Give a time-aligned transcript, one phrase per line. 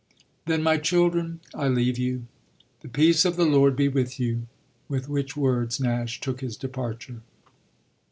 [0.47, 2.25] "Then, my children, I leave you
[2.79, 4.47] the peace of the Lord be with you."
[4.89, 7.21] With which words Nash took his departure.